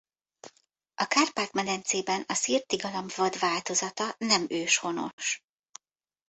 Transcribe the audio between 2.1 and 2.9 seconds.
a szirti